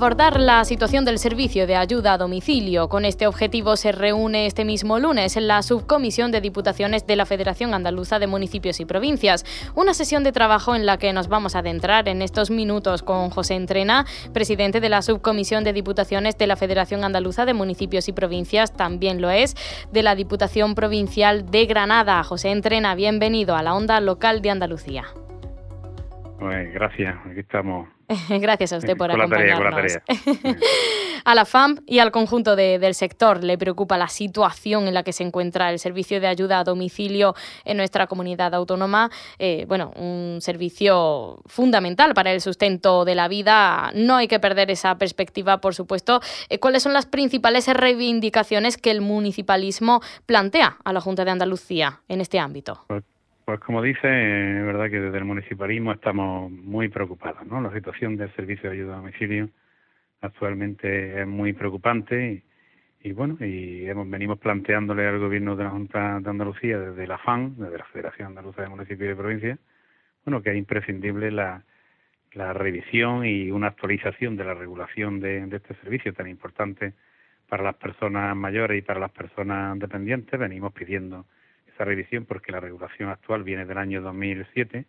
[0.00, 2.88] Abordar la situación del servicio de ayuda a domicilio.
[2.88, 7.26] Con este objetivo se reúne este mismo lunes en la subcomisión de diputaciones de la
[7.26, 9.44] Federación Andaluza de Municipios y Provincias.
[9.74, 13.28] Una sesión de trabajo en la que nos vamos a adentrar en estos minutos con
[13.28, 18.14] José Entrena, presidente de la subcomisión de diputaciones de la Federación Andaluza de Municipios y
[18.14, 18.74] Provincias.
[18.74, 19.54] También lo es
[19.92, 22.22] de la Diputación Provincial de Granada.
[22.22, 25.04] José Entrena, bienvenido a la onda local de Andalucía.
[26.38, 27.86] Pues gracias, aquí estamos
[28.28, 29.98] Gracias a usted por acompañarnos.
[31.24, 35.12] a la FAM y al conjunto del sector le preocupa la situación en la que
[35.12, 37.34] se encuentra el servicio de ayuda a domicilio
[37.64, 39.10] en nuestra comunidad autónoma.
[39.38, 43.92] Eh, bueno, un servicio fundamental para el sustento de la vida.
[43.94, 46.20] No hay que perder esa perspectiva, por supuesto.
[46.48, 52.00] Eh, ¿Cuáles son las principales reivindicaciones que el municipalismo plantea a la Junta de Andalucía
[52.08, 52.84] en este ámbito?
[52.88, 53.04] Pues
[53.50, 54.06] pues como dice,
[54.60, 57.60] es verdad que desde el municipalismo estamos muy preocupados, ¿no?
[57.60, 59.48] La situación del servicio de ayuda a domicilio
[60.20, 62.44] actualmente es muy preocupante
[63.02, 67.18] y, bueno, y hemos, venimos planteándole al gobierno de la Junta de Andalucía desde la
[67.18, 69.58] FAN, desde la Federación Andaluza de Municipios y Provincias,
[70.24, 71.64] bueno, que es imprescindible la,
[72.34, 76.92] la revisión y una actualización de la regulación de, de este servicio tan importante
[77.48, 80.38] para las personas mayores y para las personas dependientes.
[80.38, 81.26] Venimos pidiendo
[81.84, 84.84] revisión porque la regulación actual viene del año 2007,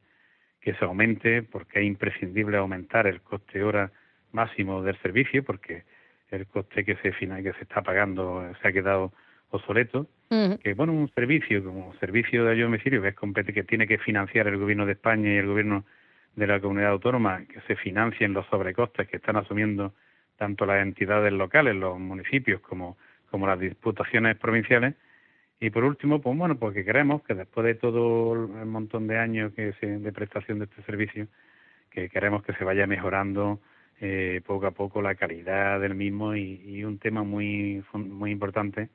[0.59, 3.91] que se aumente porque es imprescindible aumentar el coste hora
[4.31, 5.83] máximo del servicio porque
[6.29, 9.11] el coste que se que se está pagando se ha quedado
[9.49, 10.07] obsoleto.
[10.63, 13.97] Que bueno, un servicio como servicio de ayuda a domicilio que es que tiene que
[13.97, 15.83] financiar el gobierno de España y el gobierno
[16.37, 19.93] de la comunidad autónoma, que se financien los sobrecostes que están asumiendo
[20.37, 22.97] tanto las entidades locales, los municipios como,
[23.29, 24.95] como las diputaciones provinciales,
[25.61, 29.53] y por último, pues bueno, porque queremos que después de todo el montón de años
[29.53, 31.27] que se, de prestación de este servicio,
[31.91, 33.59] que queremos que se vaya mejorando
[33.99, 38.89] eh, poco a poco la calidad del mismo y, un tema muy muy importante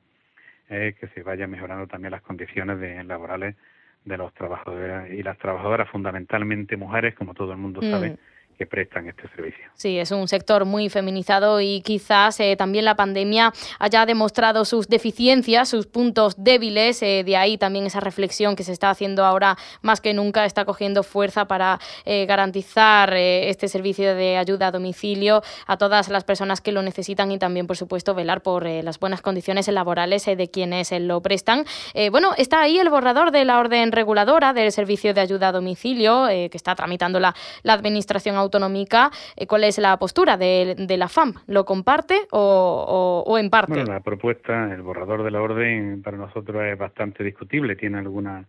[0.67, 3.55] es que se vaya mejorando también las condiciones de, laborales
[4.03, 8.17] de los trabajadores y las trabajadoras, fundamentalmente mujeres, como todo el mundo sabe,
[8.57, 9.65] que prestan este servicio.
[9.75, 14.87] Sí, es un sector muy feminizado y quizás eh, también la pandemia haya demostrado sus
[14.87, 17.03] deficiencias, sus puntos débiles.
[17.03, 20.65] Eh, de ahí también esa reflexión que se está haciendo ahora más que nunca está
[20.65, 26.59] cogiendo fuerza para eh, garantizar este servicio de ayuda a domicilio a todas las personas
[26.59, 30.91] que lo necesitan y también, por supuesto, velar por las buenas condiciones laborales de quienes
[30.91, 31.65] lo prestan.
[32.11, 36.27] bueno, está ahí el borrador de la orden reguladora del servicio de ayuda a domicilio
[36.27, 41.33] que está tramitando la, la Administración autonómica, eh, ¿cuál es la postura de, la FAM?
[41.47, 43.73] ¿Lo comparte o, en parte?
[43.73, 48.47] Bueno, la propuesta, el borrador de la orden para nosotros es bastante discutible, tiene algunas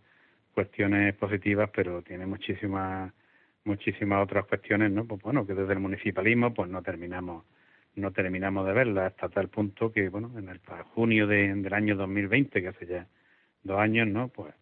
[0.53, 3.13] cuestiones positivas, pero tiene muchísimas
[3.65, 5.05] muchísimas otras cuestiones, ¿no?
[5.05, 7.43] Pues bueno, que desde el municipalismo pues no terminamos
[7.95, 10.59] no terminamos de verla hasta tal punto que, bueno, en el
[10.93, 13.07] junio del año 2020, que hace ya
[13.63, 14.29] dos años, ¿no?
[14.29, 14.53] Pues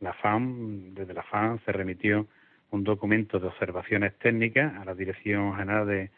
[0.00, 2.26] la FAM, desde la FAM se remitió
[2.70, 6.10] un documento de observaciones técnicas a la Dirección General de,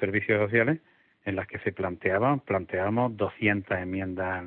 [0.00, 0.80] Servicios Sociales
[1.24, 4.46] en las que se planteaban, planteamos 200 enmiendas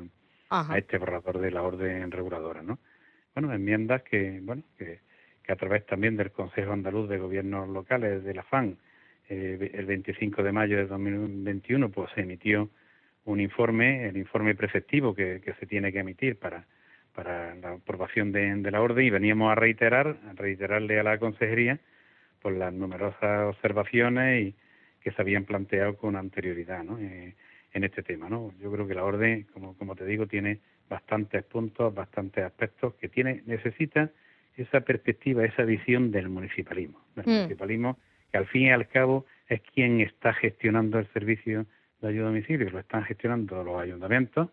[0.50, 2.78] a este borrador de la orden reguladora, ¿no?
[3.34, 5.00] Bueno, enmiendas que, bueno, que,
[5.48, 8.78] a través también del Consejo Andaluz de Gobiernos Locales, de la FAN,
[9.28, 12.70] eh, el 25 de mayo de 2021, pues se emitió
[13.24, 16.66] un informe, el informe preceptivo que se tiene que emitir para
[17.14, 21.78] para la aprobación de, la orden y veníamos a reiterar, a reiterarle a la consejería
[22.40, 24.54] por las numerosas observaciones y
[25.00, 26.98] que se habían planteado con anterioridad ¿no?
[26.98, 27.34] Eh,
[27.72, 28.28] en este tema.
[28.28, 28.52] ¿no?
[28.60, 30.58] Yo creo que la orden, como, como te digo, tiene
[30.88, 34.10] bastantes puntos, bastantes aspectos que tiene necesita
[34.56, 37.00] esa perspectiva, esa visión del municipalismo.
[37.14, 37.30] Del mm.
[37.30, 37.98] municipalismo
[38.30, 41.66] que al fin y al cabo es quien está gestionando el servicio
[42.00, 44.48] de ayuda a domicilio, lo están gestionando los ayuntamientos,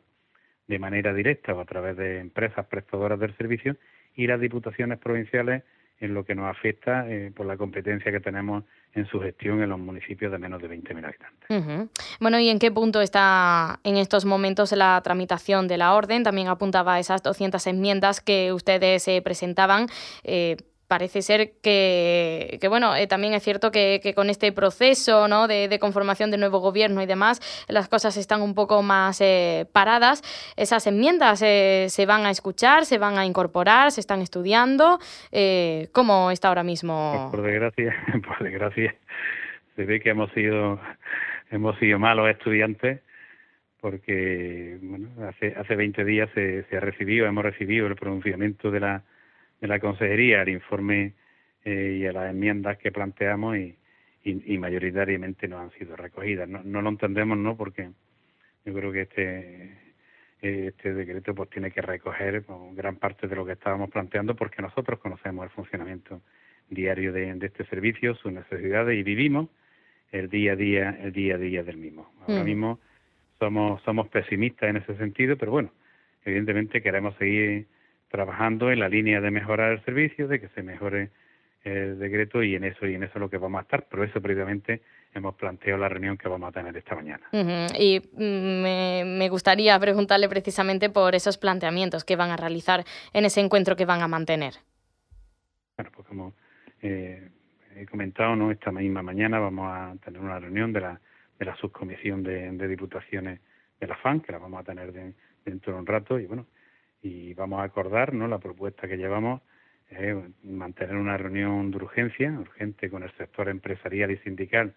[0.68, 3.78] de manera directa o a través de empresas prestadoras del servicio
[4.16, 5.64] y las diputaciones provinciales
[6.00, 9.70] en lo que nos afecta eh, por la competencia que tenemos en su gestión en
[9.70, 11.90] los municipios de menos de 20.000 habitantes.
[12.20, 16.24] Bueno, ¿y en qué punto está en estos momentos la tramitación de la orden?
[16.24, 19.88] También apuntaba esas 200 enmiendas que ustedes eh, presentaban.
[20.24, 25.48] Eh, parece ser que, bueno, eh, también es cierto que, con este proceso ¿no?
[25.48, 30.22] de, conformación de nuevo gobierno y demás, las cosas están un poco más eh, paradas.
[30.56, 35.00] Esas enmiendas eh, se van a escuchar, se van a incorporar, se están estudiando.
[35.92, 37.30] ¿Cómo está ahora mismo?
[37.32, 37.96] Pues por desgracia,
[38.28, 38.96] por desgracia,
[39.76, 40.80] se ve que hemos sido,
[41.52, 43.02] hemos sido malos estudiantes
[43.80, 48.80] porque bueno, hace, hace 20 días se, se ha recibido, hemos recibido el pronunciamiento de
[48.80, 49.04] la
[49.62, 51.14] de la consejería al informe
[51.66, 53.76] eh, y a las enmiendas que planteamos y,
[54.24, 56.48] y, mayoritariamente no han sido recogidas.
[56.48, 57.56] No, no lo entendemos, ¿no?
[57.56, 57.90] Porque
[58.66, 59.88] yo creo que este
[60.42, 62.44] este decreto pues tiene que recoger
[62.74, 66.22] gran parte de lo que estábamos planteando porque nosotros conocemos el funcionamiento
[66.70, 69.50] diario de, este servicio, sus necesidades y vivimos
[70.12, 72.12] el día a día, el día a día del mismo.
[72.28, 72.46] Ahora mm.
[72.46, 72.80] mismo
[73.40, 75.72] somos somos pesimistas en ese sentido, pero bueno,
[76.24, 77.66] evidentemente queremos seguir
[78.10, 81.10] trabajando en la línea de mejorar el servicio, de que se mejore
[81.64, 83.86] el decreto y en eso y en eso es lo que vamos a estar.
[83.90, 84.82] Pero eso previamente
[85.14, 87.28] hemos planteado la reunión que vamos a tener esta mañana.
[87.78, 92.84] Y mm, me, gustaría preguntarle precisamente por esos planteamientos que van a realizar
[93.14, 94.54] en ese encuentro que van a mantener.
[95.78, 96.34] Bueno, pues como
[96.82, 97.30] eh,
[97.76, 101.02] he comentado, no esta misma mañana vamos a tener una reunión de la,
[101.38, 103.40] de la subcomisión de, diputaciones
[103.80, 104.92] de la FAN, que la vamos a tener
[105.46, 106.48] dentro de un rato y bueno,
[107.02, 108.28] y vamos a acordar ¿no?
[108.28, 109.42] la propuesta que llevamos
[110.44, 114.74] mantener una reunión de urgencia, urgente con el sector empresarial y sindical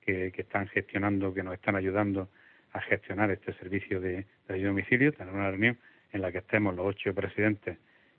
[0.00, 2.28] que, están gestionando, que nos están ayudando
[2.72, 5.78] a gestionar este servicio de, de ayuda a domicilio, tener una reunión
[6.12, 7.76] en la que estemos los ocho presidentes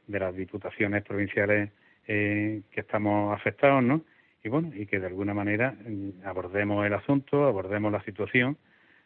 [0.07, 1.71] de las diputaciones provinciales
[2.07, 4.03] eh, que estamos afectados, ¿no?
[4.43, 8.57] Y bueno, y que de alguna manera mm, abordemos el asunto, abordemos la situación,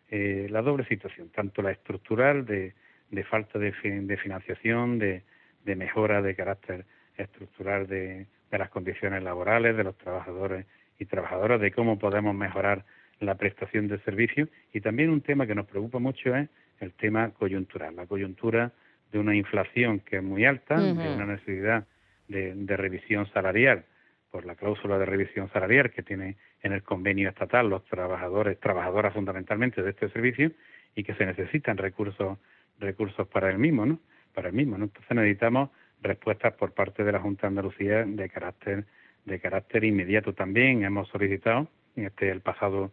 [0.09, 2.73] eh, la doble situación, tanto la estructural de,
[3.13, 5.21] de falta de, de financiación, de,
[5.63, 10.65] de, mejora de carácter estructural de, de las condiciones laborales de los trabajadores
[10.97, 12.85] y trabajadoras, de cómo podemos mejorar
[13.19, 14.49] la prestación de servicios.
[14.73, 18.71] Y también un tema que nos preocupa mucho es el tema coyuntural, la coyuntura
[19.11, 21.85] de una inflación que es muy alta, de una necesidad
[22.27, 23.85] de, de, revisión salarial
[24.31, 29.13] por la cláusula de revisión salarial que tiene en el convenio estatal los trabajadores, trabajadoras
[29.13, 30.51] fundamentalmente de este servicio
[30.95, 32.39] y que se necesitan recursos
[32.79, 33.99] recursos para el mismo, ¿no?
[34.33, 34.85] Para el mismo, ¿no?
[34.85, 35.69] Entonces necesitamos
[36.01, 38.85] respuestas por parte de la Junta de Andalucía de carácter
[39.25, 40.83] de carácter inmediato también.
[40.83, 42.91] Hemos solicitado este el pasado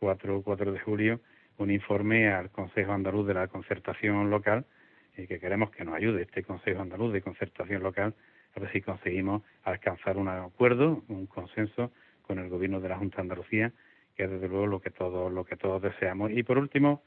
[0.00, 1.20] 4, 4 de julio
[1.58, 4.64] un informe al Consejo Andaluz de la Concertación Local
[5.16, 8.14] y que queremos que nos ayude este Consejo Andaluz de Concertación Local
[8.54, 11.92] a ver si conseguimos alcanzar un acuerdo, un consenso
[12.22, 13.72] con el gobierno de la Junta de Andalucía,
[14.16, 16.30] que es desde luego lo que todos, lo que todos deseamos.
[16.32, 17.02] Y por último,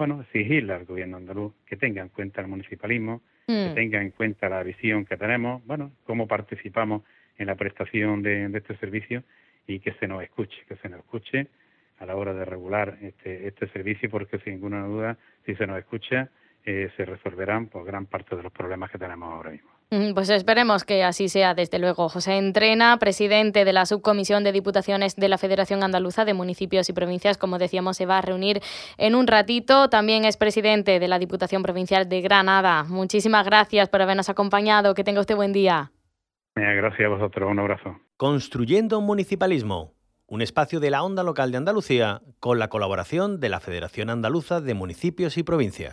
[0.00, 3.74] bueno, exigirle al gobierno andaluz que tenga en cuenta el municipalismo, que mm.
[3.74, 7.02] tenga en cuenta la visión que tenemos, bueno, cómo participamos
[7.36, 9.22] en la prestación de, este servicio
[9.66, 11.48] y que se nos escuche, que se nos escuche
[11.98, 15.78] a la hora de regular este, este servicio, porque sin ninguna duda, si se nos
[15.78, 16.30] escucha,
[16.64, 19.68] eh, se resolverán por pues, gran parte de los problemas que tenemos ahora mismo.
[19.90, 22.08] Pues esperemos que así sea, desde luego.
[22.08, 26.92] José Entrena, presidente de la Subcomisión de Diputaciones de la Federación Andaluza de Municipios y
[26.92, 28.60] Provincias, como decíamos, se va a reunir
[28.98, 29.90] en un ratito.
[29.90, 32.84] También es presidente de la Diputación Provincial de Granada.
[32.84, 34.94] Muchísimas gracias por habernos acompañado.
[34.94, 35.90] Que tenga usted buen día.
[36.54, 37.50] Gracias a vosotros.
[37.50, 37.96] Un abrazo.
[38.16, 39.94] Construyendo Municipalismo,
[40.28, 44.60] un espacio de la onda local de Andalucía con la colaboración de la Federación Andaluza
[44.60, 45.88] de Municipios y Provincias.